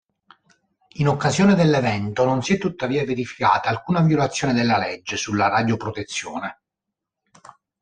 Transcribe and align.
In 0.93 1.07
occasione 1.07 1.53
dell'evento 1.53 2.25
non 2.25 2.41
si 2.41 2.53
è 2.53 2.57
tuttavia 2.57 3.05
verificata 3.05 3.69
alcuna 3.69 4.01
violazione 4.01 4.51
della 4.51 4.79
legge 4.79 5.15
sulla 5.15 5.47
radioprotezione. 5.47 6.61